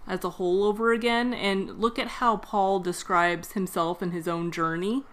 [0.08, 4.52] as a whole over again and look at how Paul describes himself and his own
[4.52, 5.04] journey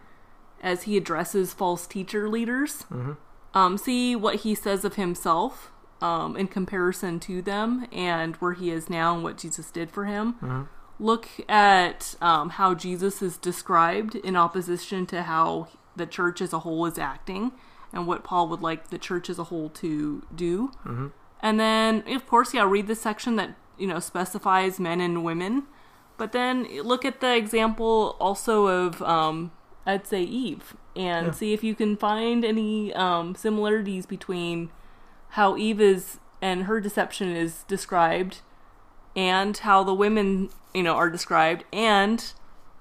[0.62, 2.87] as he addresses false teacher leaders.
[3.52, 8.70] Um, see what he says of himself um, in comparison to them and where he
[8.70, 10.37] is now and what Jesus did for him.
[11.00, 16.61] Look at um, how Jesus is described in opposition to how the church as a
[16.61, 17.52] whole is acting
[17.92, 20.70] and what Paul would like the church as a whole to do.
[21.40, 25.64] And then, of course, yeah, read the section that you know specifies men and women.
[26.16, 29.50] But then look at the example also of, um,
[29.84, 31.32] I'd say Eve, and Yeah.
[31.32, 34.70] see if you can find any um, similarities between
[35.30, 38.42] how Eve is and her deception is described,
[39.16, 42.32] and how the women you know are described, and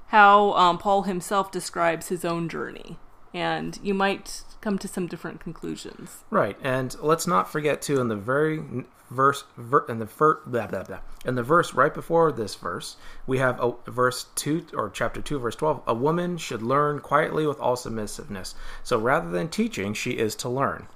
[0.08, 2.98] how um, Paul himself describes his own journey.
[3.34, 6.24] And you might come to some different conclusions.
[6.30, 8.64] Right, and let's not forget too in the very
[9.12, 12.96] verse, ver, in the fir, blah, blah, blah, in the verse right before this verse,
[13.28, 15.84] we have a verse two or chapter two, verse twelve.
[15.86, 18.56] A woman should learn quietly with all submissiveness.
[18.84, 20.88] So rather than teaching, she is to learn.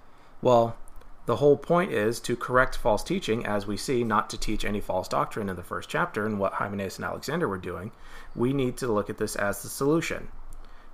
[0.41, 0.77] Well,
[1.25, 4.80] the whole point is to correct false teaching, as we see, not to teach any
[4.80, 7.91] false doctrine in the first chapter, and what Hymenaeus and Alexander were doing.
[8.34, 10.30] We need to look at this as the solution.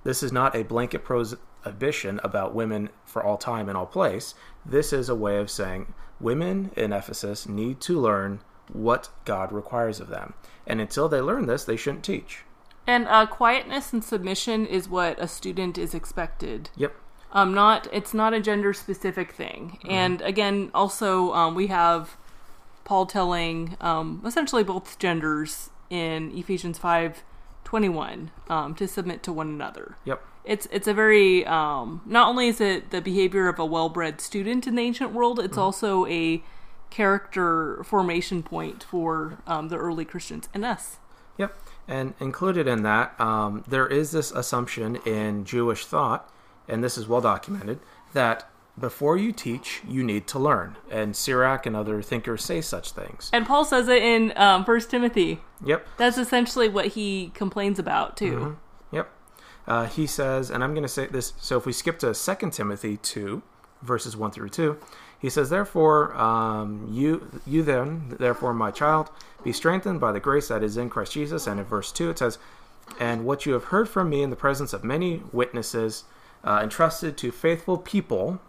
[0.04, 4.34] This is not a blanket prohibition about women for all time and all place.
[4.64, 8.40] This is a way of saying women in Ephesus need to learn
[8.72, 10.34] what God requires of them.
[10.66, 12.44] And until they learn this, they shouldn't teach.
[12.86, 16.70] And uh, quietness and submission is what a student is expected.
[16.76, 16.94] Yep.
[17.32, 19.78] Um, not it's not a gender specific thing.
[19.88, 22.16] And again, also um, we have
[22.84, 27.24] Paul telling um, essentially both genders in Ephesians five
[27.64, 29.96] twenty one um, to submit to one another.
[30.04, 30.22] Yep.
[30.44, 34.20] It's it's a very um, not only is it the behavior of a well bred
[34.20, 36.42] student in the ancient world, it's also a
[36.90, 40.98] character formation point for um, the early Christians and us.
[41.38, 41.58] Yep.
[41.88, 46.30] And included in that, um, there is this assumption in Jewish thought,
[46.68, 47.80] and this is well documented,
[48.12, 50.76] that before you teach, you need to learn.
[50.90, 53.30] And Sirach and other thinkers say such things.
[53.32, 55.40] And Paul says it in um, First Timothy.
[55.64, 55.86] Yep.
[55.96, 58.56] That's essentially what he complains about too.
[58.90, 59.10] Yep.
[59.66, 61.32] Uh, he says, and I'm going to say this.
[61.38, 63.42] So if we skip to 2 Timothy 2,
[63.82, 64.78] verses 1 through 2,
[65.18, 69.10] he says, Therefore, um, you, you then, therefore, my child,
[69.42, 71.46] be strengthened by the grace that is in Christ Jesus.
[71.46, 72.38] And in verse 2, it says,
[73.00, 76.04] And what you have heard from me in the presence of many witnesses,
[76.42, 78.40] uh, entrusted to faithful people,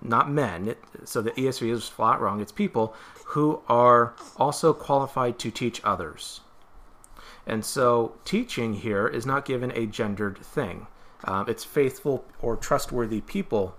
[0.00, 0.68] not men.
[0.68, 2.40] It, so the ESV is flat wrong.
[2.40, 2.94] It's people
[3.26, 6.40] who are also qualified to teach others.
[7.46, 10.86] And so teaching here is not given a gendered thing.
[11.24, 13.74] Um, it's faithful or trustworthy people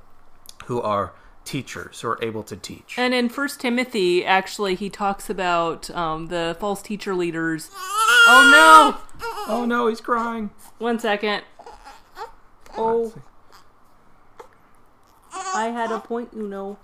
[0.66, 1.14] who are
[1.46, 2.96] teachers, who are able to teach.
[2.98, 7.70] And in First Timothy, actually, he talks about um, the false teacher leaders.
[7.76, 9.26] Oh no!
[9.48, 10.52] oh no, he's crying.
[10.78, 11.44] One second.
[12.78, 13.14] Oh,
[15.54, 16.78] I had a point, you know.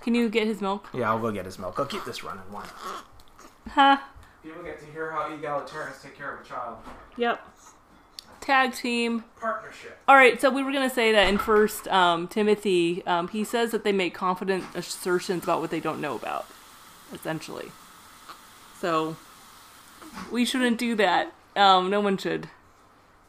[0.00, 0.88] Can you get his milk?
[0.92, 1.78] Yeah, I'll go get his milk.
[1.78, 2.42] I'll keep this running.
[2.50, 2.66] One.
[3.70, 3.98] Huh?
[4.42, 6.78] People get to hear how egalitarians take care of a child.
[7.16, 7.40] Yep.
[8.40, 9.22] tag team.
[9.40, 9.98] Partnership.
[10.08, 13.44] All right, so we were going to say that in First um, Timothy, um, he
[13.44, 16.46] says that they make confident assertions about what they don't know about,
[17.12, 17.70] essentially.
[18.80, 19.16] So
[20.32, 21.32] we shouldn't do that.
[21.54, 22.48] Um, no one should.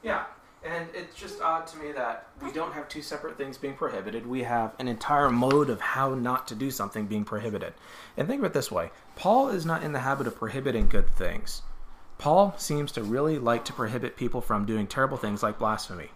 [0.02, 0.24] Yeah,
[0.66, 4.26] and it's just odd to me that we don't have two separate things being prohibited.
[4.26, 7.74] We have an entire mode of how not to do something being prohibited.
[8.18, 11.10] And think of it this way Paul is not in the habit of prohibiting good
[11.10, 11.62] things.
[12.18, 16.10] Paul seems to really like to prohibit people from doing terrible things like blasphemy.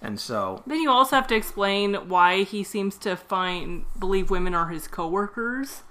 [0.00, 4.54] And so, Then you also have to explain why he seems to find believe women
[4.54, 5.82] are his coworkers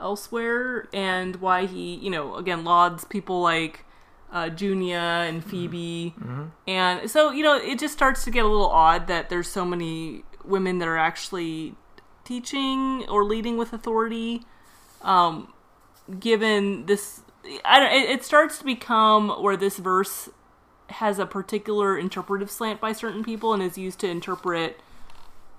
[0.00, 3.84] elsewhere, and why he, you know, again lauds people like
[4.32, 6.14] uh, Junia and Phoebe,
[6.66, 9.64] and so you know it just starts to get a little odd that there's so
[9.64, 11.74] many women that are actually
[12.24, 14.42] teaching or leading with authority.
[15.02, 15.52] Um,
[16.18, 17.22] given this,
[17.64, 17.92] I don't.
[17.92, 20.28] It, it starts to become where this verse
[20.90, 24.80] has a particular interpretive slant by certain people and is used to interpret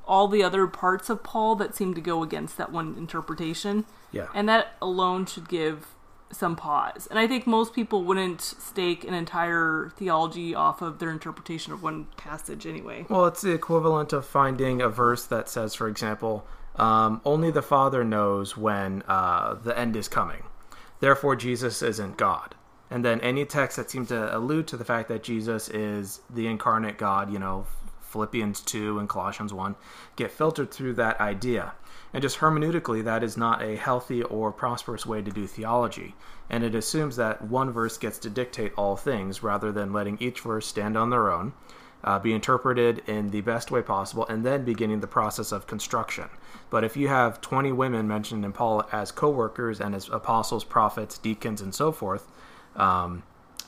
[0.05, 3.85] all the other parts of Paul that seem to go against that one interpretation.
[4.11, 4.27] yeah.
[4.33, 5.87] And that alone should give
[6.31, 7.07] some pause.
[7.07, 11.83] And I think most people wouldn't stake an entire theology off of their interpretation of
[11.83, 13.05] one passage anyway.
[13.09, 17.61] Well, it's the equivalent of finding a verse that says, for example, um, only the
[17.61, 20.43] Father knows when uh, the end is coming.
[20.99, 22.55] Therefore, Jesus isn't God.
[22.89, 26.47] And then any text that seems to allude to the fact that Jesus is the
[26.47, 27.65] incarnate God, you know,
[28.11, 29.75] Philippians 2 and Colossians 1,
[30.15, 31.73] get filtered through that idea.
[32.13, 36.15] And just hermeneutically, that is not a healthy or prosperous way to do theology.
[36.49, 40.41] And it assumes that one verse gets to dictate all things rather than letting each
[40.41, 41.53] verse stand on their own,
[42.03, 46.29] uh, be interpreted in the best way possible, and then beginning the process of construction.
[46.69, 50.65] But if you have 20 women mentioned in Paul as co workers and as apostles,
[50.65, 52.27] prophets, deacons, and so forth,
[52.75, 53.23] um,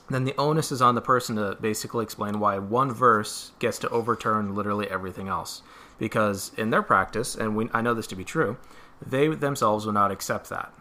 [0.08, 3.88] then the onus is on the person to basically explain why one verse gets to
[3.88, 5.62] overturn literally everything else.
[5.98, 8.58] Because in their practice, and we, I know this to be true,
[9.04, 10.72] they themselves will not accept that.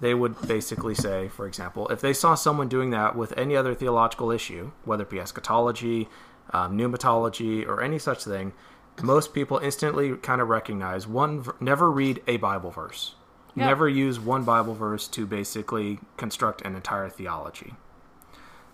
[0.00, 3.74] They would basically say, for example, if they saw someone doing that with any other
[3.74, 6.08] theological issue, whether it be eschatology,
[6.50, 8.52] um, pneumatology, or any such thing,
[9.00, 11.44] most people instantly kind of recognize one.
[11.60, 13.14] Never read a Bible verse.
[13.54, 13.66] Yeah.
[13.66, 17.74] Never use one Bible verse to basically construct an entire theology.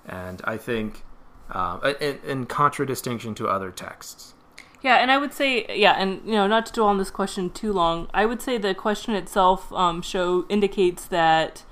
[0.09, 1.05] And I think,
[1.51, 4.35] uh, in, in contradistinction to other texts.
[4.81, 7.51] Yeah, and I would say, yeah, and you know, not to dwell on this question
[7.51, 11.65] too long, I would say the question itself um, show indicates that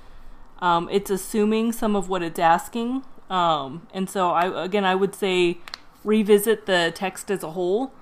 [0.59, 5.15] um, it's assuming some of what it's asking, um, and so I again I would
[5.15, 5.59] say
[6.03, 7.93] revisit the text as a whole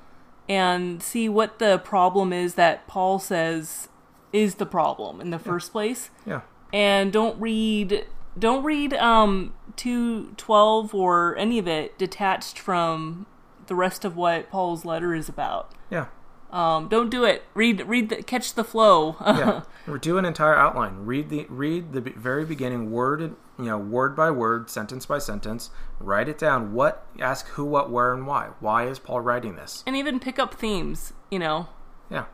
[0.50, 3.90] and see what the problem is that Paul says
[4.32, 6.42] is the problem in the first place Yeah.
[6.74, 8.06] and don't read
[8.38, 13.26] don't read um 212 or any of it detached from
[13.68, 15.72] the rest of what Paul's letter is about.
[15.90, 16.08] Yeah.
[16.52, 17.44] Um don't do it.
[17.54, 19.16] Read read the, catch the flow.
[19.22, 19.62] yeah.
[19.88, 21.06] Or do an entire outline.
[21.06, 25.70] Read the read the very beginning word, you know, word by word, sentence by sentence.
[26.00, 26.74] Write it down.
[26.74, 28.50] What ask who, what, where, and why.
[28.60, 29.84] Why is Paul writing this?
[29.86, 31.70] and even pick up themes, you know.
[32.10, 32.26] Yeah.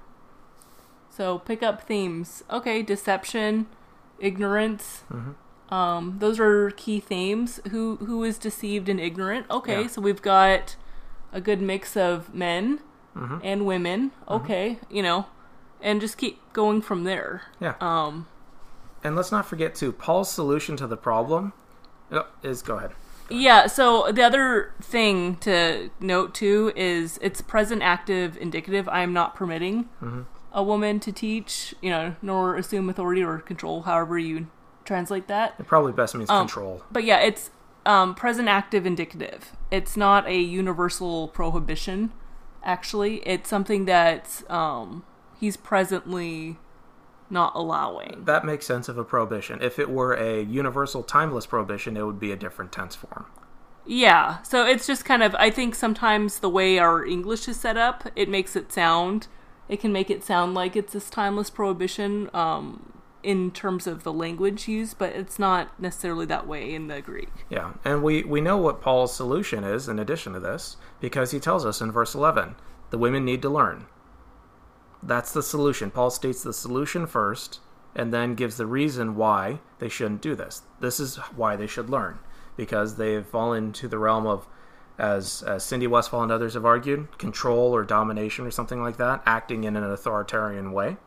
[1.09, 2.41] So pick up themes.
[2.49, 3.67] Okay, deception,
[4.17, 5.03] ignorance.
[5.71, 7.59] Um, those are key themes.
[7.71, 9.45] Who who is deceived and ignorant?
[9.49, 9.87] Okay, Yeah.
[9.87, 10.75] so we've got
[11.31, 12.79] a good mix of men
[13.43, 14.11] and women.
[14.27, 15.27] Okay, you know,
[15.81, 17.43] and just keep going from there.
[17.59, 17.75] Yeah.
[17.79, 18.27] Um,
[19.03, 19.91] and let's not forget too.
[19.91, 21.53] Paul's solution to the problem
[22.11, 22.91] oh, is go ahead.
[23.29, 28.89] Yeah, so the other thing to note too is it's present active indicative.
[28.89, 29.87] I am not permitting
[30.51, 34.47] a woman to teach, you know, nor assume authority or control, however you
[34.85, 35.55] translate that.
[35.59, 36.83] It probably best means control.
[36.91, 37.51] But yeah, it's
[37.85, 39.51] um, present active indicative.
[39.69, 42.11] It's not a universal prohibition,
[42.63, 43.17] actually.
[43.27, 45.03] It's something that um,
[45.39, 46.57] he's presently
[47.29, 48.23] not allowing.
[48.25, 49.61] That makes sense of a prohibition.
[49.61, 53.25] If it were a universal timeless prohibition, it would be a different tense form.
[53.85, 57.77] Yeah, so it's just kind of, I think sometimes the way our English is set
[57.77, 59.27] up, it makes it sound,
[59.67, 64.13] it can make it sound like it's this timeless prohibition um, in terms of the
[64.13, 67.29] language used, but it's not necessarily that way in the Greek.
[67.49, 71.39] Yeah, and we, we know what Paul's solution is in addition to this, because he
[71.39, 72.55] tells us in verse 11
[72.89, 73.85] the women need to learn.
[75.01, 75.91] That's the solution.
[75.91, 77.59] Paul states the solution first,
[77.95, 80.63] and then gives the reason why they shouldn't do this.
[80.79, 82.19] This is why they should learn,
[82.55, 84.47] because they've fallen into the realm of,
[84.97, 89.23] as, as Cindy Westfall and others have argued, control or domination or something like that,
[89.25, 90.97] acting in an authoritarian way.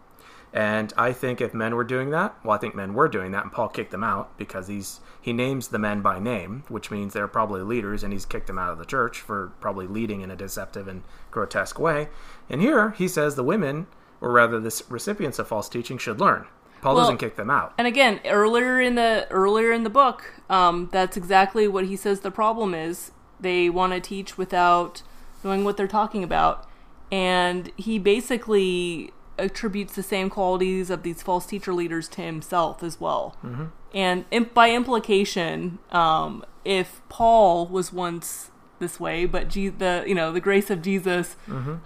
[0.55, 3.43] And I think if men were doing that, well, I think men were doing that,
[3.43, 7.13] and Paul kicked them out because he's he names the men by name, which means
[7.13, 10.31] they're probably leaders, and he's kicked them out of the church for probably leading in
[10.31, 11.03] a deceptive and
[11.33, 12.09] grotesque way.
[12.49, 13.89] And here he says the women,
[14.21, 16.47] or rather the recipients of false teaching, should learn.
[16.83, 17.75] Paul Well, doesn't kick them out.
[17.77, 22.21] And again, earlier in the earlier in the book, um, that's exactly what he says
[22.21, 23.11] the problem is.
[23.41, 25.03] They want to teach without
[25.43, 26.69] knowing what they're talking about,
[27.11, 33.01] and he basically attributes the same qualities of these false teacher leaders to himself as
[33.01, 33.37] well.
[33.45, 33.65] Mm-hmm.
[33.93, 40.33] And by implication, um, if Paul was once this way, but Je- the you know
[40.33, 41.37] the grace of Jesus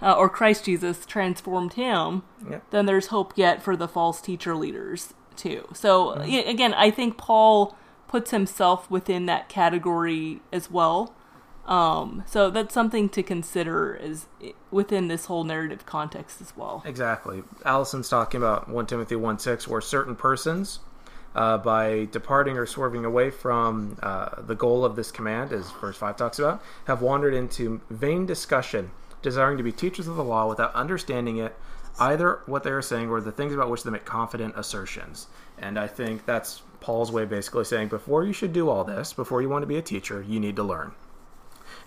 [0.01, 2.63] uh, or Christ Jesus transformed him, Yep.
[2.71, 5.67] then there's hope yet for the false teacher leaders too.
[5.73, 7.75] So y- again, I think Paul
[8.07, 11.13] puts himself within that category as well.
[11.69, 14.25] Um, so that's something to consider is
[14.71, 16.81] within this whole narrative context as well.
[16.83, 17.43] Exactly.
[17.63, 20.79] Allison's talking about 1 Timothy 1 6, where certain persons,
[21.35, 25.95] uh, by departing or swerving away from uh, the goal of this command, as verse
[25.95, 28.89] 5 talks about, have wandered into vain discussion,
[29.21, 31.55] desiring to be teachers of the law without understanding it,
[31.99, 35.27] either what they are saying or the things about which they make confident assertions.
[35.59, 39.43] And I think that's Paul's way basically saying before you should do all this, before
[39.43, 40.93] you want to be a teacher, you need to learn.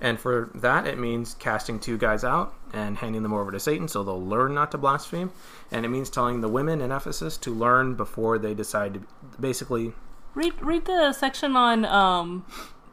[0.02, 3.86] And for that, it means casting two guys out and handing them over to Satan
[3.86, 5.30] so they'll learn not to blaspheme.
[5.70, 9.02] And it means telling the women in Ephesus to learn before they decide to
[9.40, 9.92] basically.
[10.34, 12.44] Read read the section on um,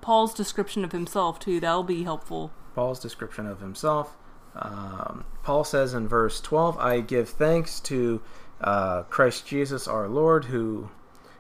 [0.02, 1.60] Paul's description of himself too.
[1.60, 2.52] That'll be helpful.
[2.76, 4.16] Paul's description of himself.
[4.56, 8.22] Um, Paul says in verse 12, I give thanks to
[8.62, 10.90] uh, Christ Jesus our Lord, who,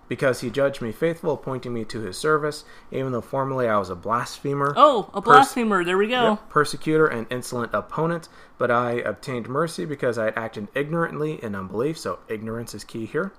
[0.10, 3.90] because he judged me faithful, appointing me to his service, even though formerly I was
[3.90, 4.74] a blasphemer.
[4.76, 5.86] Oh, a Pers- blasphemer.
[5.86, 6.32] there we go.
[6.32, 11.56] Yep, persecutor and insolent opponent, but I obtained mercy because I had acted ignorantly in
[11.56, 11.98] unbelief.
[11.98, 13.32] So ignorance is key here.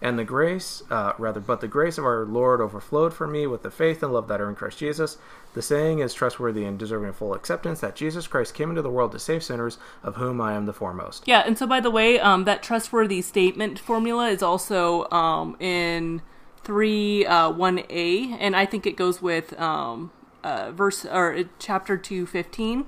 [0.00, 3.62] And the grace, uh, rather, but the grace of our Lord overflowed for me with
[3.62, 5.18] the faith and love that are in Christ Jesus.
[5.54, 8.90] The saying is trustworthy and deserving of full acceptance that Jesus Christ came into the
[8.90, 11.24] world to save sinners, of whom I am the foremost.
[11.26, 16.22] Yeah, and so by the way, um, that trustworthy statement formula is also um, in
[16.62, 20.10] three uh, one a, and I think it goes with um,
[20.44, 22.86] uh, verse or chapter two fifteen,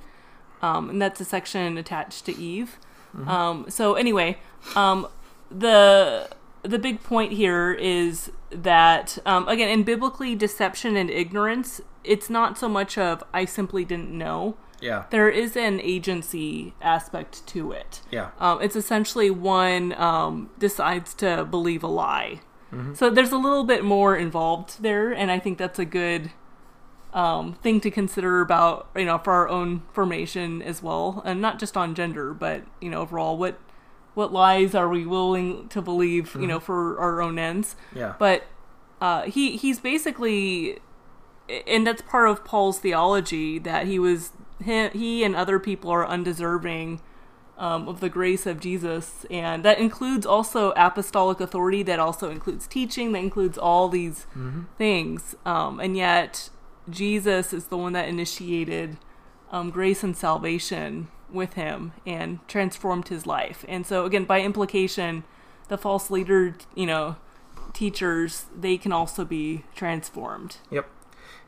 [0.63, 2.79] um, and that's a section attached to Eve.
[3.27, 4.39] Um, so anyway,
[4.77, 5.09] um,
[5.51, 6.29] the
[6.63, 12.59] the big point here is that um, again in biblically deception and ignorance, it's not
[12.59, 15.05] so much of I simply didn't know Yeah.
[15.11, 18.01] there is an agency aspect to it.
[18.11, 18.31] Yeah.
[18.39, 22.41] Um, it's essentially one um, decides to believe a lie.
[22.95, 26.31] So there's a little bit more involved there, and I think that's a good
[27.13, 31.59] um, thing to consider about you know for our own formation as well, and not
[31.59, 33.59] just on gender, but you know overall what
[34.15, 37.77] what lies are we willing to believe you know for our own ends.
[37.95, 38.15] Yeah.
[38.19, 38.45] But
[39.01, 40.79] uh, he he's basically,
[41.67, 44.33] and that's part of Paul's theology that he was
[44.63, 47.01] he, he and other people are undeserving
[47.57, 51.83] um, of the grace of Jesus, and that includes also apostolic authority.
[51.83, 53.13] That also includes teaching.
[53.13, 54.27] That includes all these
[54.77, 56.51] things, um, and yet
[56.89, 58.99] Jesus is the one that initiated
[59.51, 63.65] um, grace and salvation with him and transformed his life.
[63.69, 65.25] And so, again, by implication,
[65.69, 67.17] the false leader, you know,
[67.73, 70.57] teachers, they can also be transformed.
[70.71, 70.89] Yep.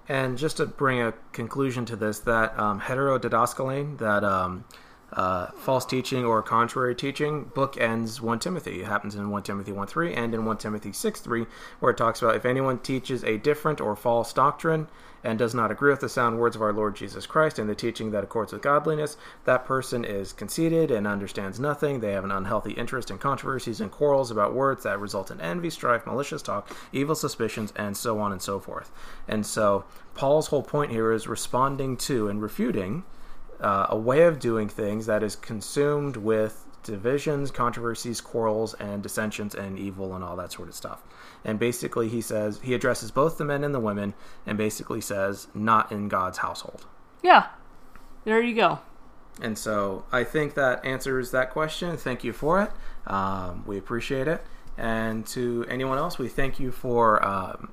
[0.08, 4.64] And just to bring a conclusion to this, that um, heterodidaskalein, that um,
[5.12, 8.80] uh, false teaching or contrary teaching, book ends 1 Timothy.
[8.80, 11.46] It happens in 1 Timothy 1 3 and in 1 Timothy 6 3,
[11.80, 14.88] where it talks about if anyone teaches a different or false doctrine
[15.24, 17.74] and does not agree with the sound words of our Lord Jesus Christ and the
[17.74, 22.00] teaching that accords with godliness, that person is conceited and understands nothing.
[22.00, 25.70] They have an unhealthy interest in controversies and quarrels about words that result in envy,
[25.70, 28.90] strife, malicious talk, evil suspicions, and so on and so forth.
[29.28, 33.04] And so, Paul's whole point here is responding to and refuting
[33.60, 39.54] uh, a way of doing things that is consumed with divisions, controversies, quarrels, and dissensions,
[39.54, 41.02] and evil, and all that sort of stuff.
[41.44, 44.14] And basically, he says he addresses both the men and the women,
[44.46, 46.86] and basically says, not in God's household.
[47.22, 47.48] Yeah,
[48.24, 48.80] there you go.
[49.40, 51.96] And so I think that answers that question.
[51.96, 52.70] Thank you for it.
[53.10, 54.44] Um, we appreciate it.
[54.76, 57.72] And to anyone else, we thank you for um,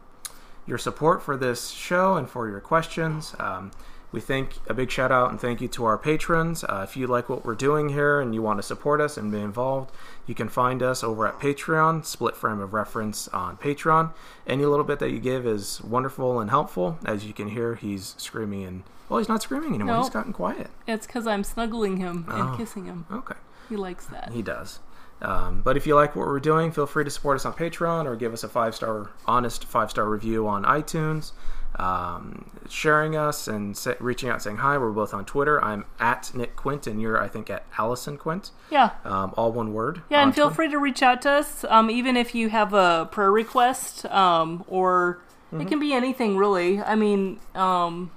[0.66, 3.36] your support for this show and for your questions.
[3.40, 3.72] Um,
[4.12, 6.64] we thank a big shout out and thank you to our patrons.
[6.64, 9.32] Uh, if you like what we're doing here and you want to support us and
[9.32, 9.92] be involved,
[10.26, 14.12] you can find us over at Patreon, Split Frame of Reference on Patreon.
[14.48, 16.98] Any little bit that you give is wonderful and helpful.
[17.06, 19.96] As you can hear, he's screaming and well, he's not screaming anymore.
[19.96, 20.02] No.
[20.02, 20.70] He's gotten quiet.
[20.88, 22.56] It's because I'm snuggling him and Oh.
[22.58, 23.06] kissing him.
[23.12, 23.36] Okay.
[23.68, 24.32] He likes that.
[24.34, 24.80] He does.
[25.22, 28.06] Um, but if you like what we're doing, feel free to support us on Patreon
[28.06, 31.32] or give us a five star, honest five star review on iTunes.
[31.76, 34.78] Um, sharing us and reaching out saying hi.
[34.78, 35.64] We're both on Twitter.
[35.64, 38.52] I'm at Nick Quint, and you're, I think, at Allison Quint.
[38.70, 38.92] Yeah.
[39.06, 40.02] Um, all one word.
[40.10, 40.56] Yeah, and feel Twitter.
[40.56, 44.64] free to reach out to us, um, even if you have a prayer request, um,
[44.68, 45.62] or Mm-hmm.
[45.62, 46.80] it can be anything really.
[46.80, 48.12] I mean, um,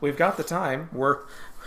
[0.00, 0.88] We've got the time.
[0.92, 1.18] We're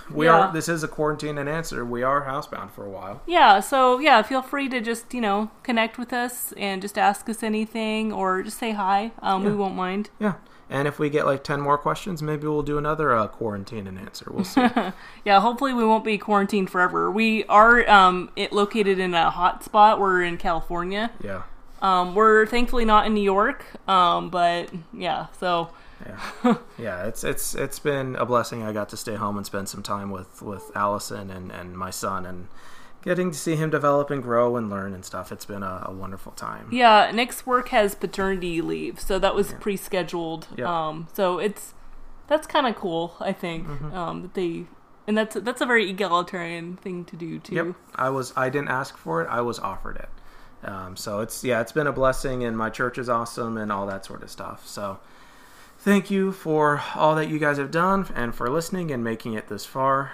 [0.10, 0.48] we Yeah.
[0.48, 0.54] are.
[0.54, 1.84] This is a quarantine and answer.
[1.84, 3.22] We are housebound for a while.
[3.28, 3.60] yeah.
[3.60, 7.44] So yeah, feel free to just you know connect with us and just ask us
[7.44, 9.12] anything or just say hi.
[9.22, 10.10] Um, We won't mind.
[10.20, 10.36] Yeah.
[10.70, 13.98] And if we get like ten more questions, maybe we'll do another uh, quarantine and
[13.98, 14.30] answer.
[14.32, 14.68] We'll see.
[15.26, 17.10] Yeah, hopefully we won't be quarantined forever.
[17.12, 20.00] We are um, it located in a hot spot.
[20.00, 21.12] We're in California.
[21.24, 21.44] yeah.
[21.82, 23.66] Um, we're thankfully not in New York.
[23.88, 25.70] Um, but yeah, so
[26.06, 27.06] Yeah, yeah.
[27.08, 28.64] It's it's it's been a blessing.
[28.64, 31.90] I got to stay home and spend some time with with Allison and and my
[31.90, 32.48] son, and
[33.02, 35.32] getting to see him develop and grow and learn and stuff.
[35.32, 36.70] It's been a, a wonderful time.
[36.72, 40.48] Yeah, Nick's work has paternity leave, so that was pre-scheduled.
[40.58, 40.88] Yeah.
[40.88, 41.74] Um, so it's
[42.28, 43.68] that's kind of cool, I think.
[43.68, 43.94] Mm-hmm.
[43.94, 44.66] Um, that they
[45.08, 47.56] and that's that's a very egalitarian thing to do too.
[47.56, 47.76] Yep.
[47.96, 49.28] I was I didn't ask for it.
[49.28, 50.10] I was offered it.
[50.64, 53.88] Um, so it's yeah, it's been a blessing, and my church is awesome, and all
[53.88, 54.68] that sort of stuff.
[54.68, 55.00] So
[55.80, 59.48] thank you for all that you guys have done, and for listening and making it
[59.48, 60.12] this far.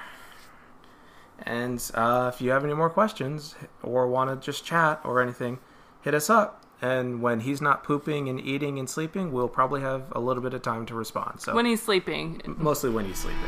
[1.43, 5.59] And uh, if you have any more questions or want to just chat or anything,
[6.01, 6.63] hit us up.
[6.81, 10.53] And when he's not pooping and eating and sleeping, we'll probably have a little bit
[10.53, 11.41] of time to respond.
[11.41, 13.41] So When he's sleeping, mostly when he's sleeping.